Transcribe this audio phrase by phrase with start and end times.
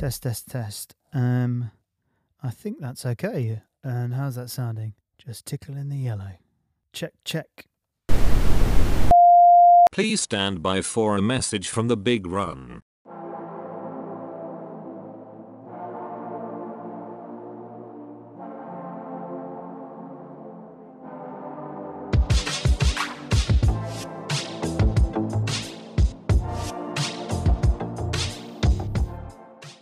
[0.00, 0.94] Test, test, test.
[1.12, 1.72] Um,
[2.42, 3.60] I think that's okay.
[3.84, 4.94] And how's that sounding?
[5.18, 6.38] Just tickling the yellow.
[6.94, 7.66] Check, check.
[9.92, 12.80] Please stand by for a message from the big run.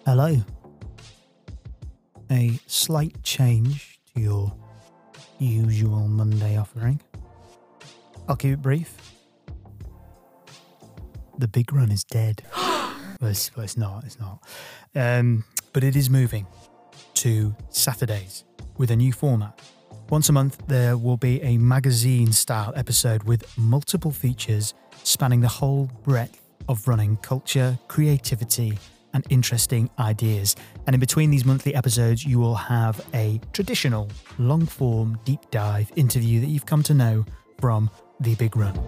[0.09, 0.35] Hello.
[2.31, 4.57] A slight change to your
[5.39, 6.99] usual Monday offering.
[8.27, 8.97] I'll keep it brief.
[11.37, 12.43] The big run is dead.
[12.57, 14.05] well, it's, well, it's not.
[14.05, 14.43] It's not.
[14.95, 16.47] Um, but it is moving
[17.13, 18.45] to Saturdays
[18.79, 19.61] with a new format.
[20.09, 24.73] Once a month, there will be a magazine style episode with multiple features
[25.05, 28.79] spanning the whole breadth of running culture, creativity,
[29.15, 30.57] and interesting ideas.
[30.87, 35.91] And in between these monthly episodes, you will have a traditional long form deep dive
[35.97, 37.25] interview that you've come to know
[37.61, 38.79] from The Big Run.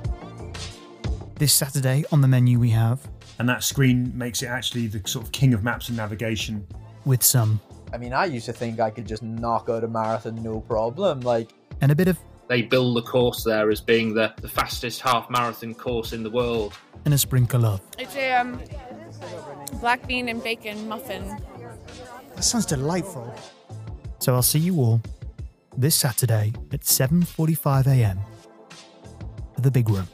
[1.36, 3.00] This Saturday on the menu, we have,
[3.38, 6.66] And that screen makes it actually the sort of king of maps and navigation.
[7.06, 7.60] with some,
[7.92, 11.20] I mean, I used to think I could just knock out a marathon no problem.
[11.22, 12.18] Like, and a bit of,
[12.48, 16.30] They build the course there as being the, the fastest half marathon course in the
[16.30, 16.74] world.
[17.06, 17.80] and a sprinkle of.
[17.98, 18.60] It's a um,
[19.80, 21.24] black bean and bacon muffin.
[22.34, 23.32] That sounds delightful.
[24.18, 25.00] So I'll see you all
[25.76, 28.18] this Saturday at 7:45 a.m.
[29.54, 30.06] for the Big Run.